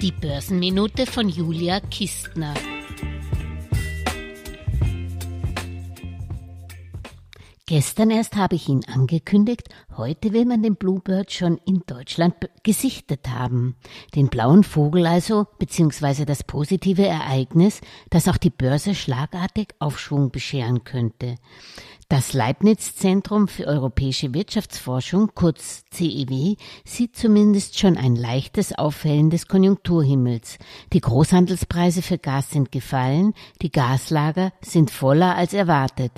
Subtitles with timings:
[0.00, 2.54] Die Börsenminute von Julia Kistner.
[7.66, 13.28] Gestern erst habe ich ihn angekündigt, heute will man den Bluebird schon in Deutschland gesichtet
[13.28, 13.74] haben.
[14.14, 20.84] Den blauen Vogel also, beziehungsweise das positive Ereignis, das auch die Börse schlagartig Aufschwung bescheren
[20.84, 21.34] könnte.
[22.10, 29.46] Das Leibniz Zentrum für europäische Wirtschaftsforschung, kurz CEW, sieht zumindest schon ein leichtes Aufhellen des
[29.46, 30.56] Konjunkturhimmels.
[30.94, 36.12] Die Großhandelspreise für Gas sind gefallen, die Gaslager sind voller als erwartet.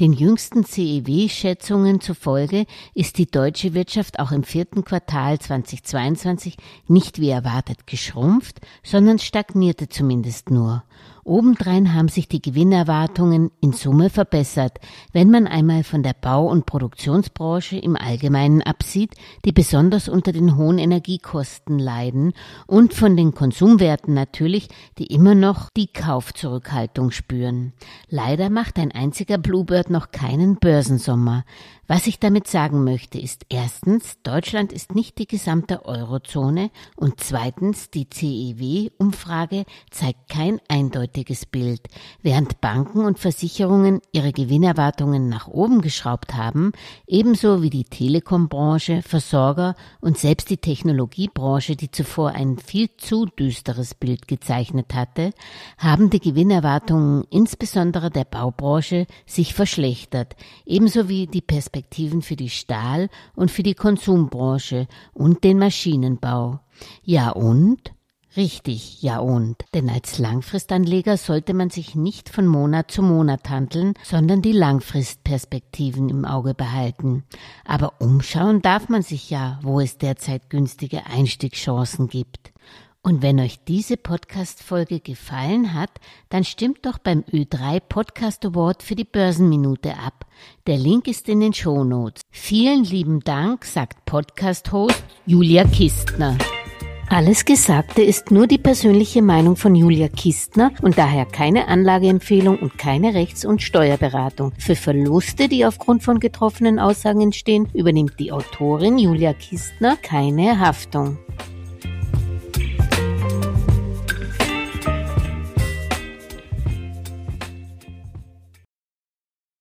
[0.00, 6.56] Den jüngsten CEW-Schätzungen zufolge ist die deutsche Wirtschaft auch im vierten Quartal 2022
[6.88, 10.84] nicht wie erwartet geschrumpft, sondern stagnierte zumindest nur.
[11.24, 14.78] Obendrein haben sich die Gewinnerwartungen in Summe verbessert,
[15.12, 20.56] wenn man einmal von der Bau- und Produktionsbranche im Allgemeinen absieht, die besonders unter den
[20.56, 22.32] hohen Energiekosten leiden,
[22.66, 27.72] und von den Konsumwerten natürlich, die immer noch die Kaufzurückhaltung spüren.
[28.08, 31.44] Leider macht ein einziger Bluebird noch keinen Börsensommer.
[31.86, 37.90] Was ich damit sagen möchte, ist erstens, Deutschland ist nicht die gesamte Eurozone und zweitens,
[37.90, 41.82] die CEW-Umfrage zeigt kein eindeutiges Bild.
[42.22, 46.72] Während Banken und Versicherungen ihre Gewinnerwartungen nach oben geschraubt haben,
[47.06, 53.94] ebenso wie die Telekombranche, Versorger und selbst die Technologiebranche, die zuvor ein viel zu düsteres
[53.94, 55.32] Bild gezeichnet hatte,
[55.76, 62.50] haben die Gewinnerwartungen insbesondere der Baubranche sich verschlechtert, ebenso wie die Perspektive Perspektiven für die
[62.50, 66.60] Stahl- und für die Konsumbranche und den Maschinenbau.
[67.02, 67.92] Ja und?
[68.36, 69.56] Richtig, ja und.
[69.74, 76.08] Denn als Langfristanleger sollte man sich nicht von Monat zu Monat handeln, sondern die Langfristperspektiven
[76.10, 77.24] im Auge behalten.
[77.64, 82.52] Aber umschauen darf man sich ja, wo es derzeit günstige Einstiegschancen gibt.
[83.06, 85.90] Und wenn euch diese Podcast-Folge gefallen hat,
[86.30, 90.24] dann stimmt doch beim Ö3 Podcast Award für die Börsenminute ab.
[90.66, 92.22] Der Link ist in den Shownotes.
[92.30, 96.38] Vielen lieben Dank, sagt Podcast-Host Julia Kistner.
[97.10, 102.78] Alles Gesagte ist nur die persönliche Meinung von Julia Kistner und daher keine Anlageempfehlung und
[102.78, 104.52] keine Rechts- und Steuerberatung.
[104.56, 111.18] Für Verluste, die aufgrund von getroffenen Aussagen entstehen, übernimmt die Autorin Julia Kistner keine Haftung.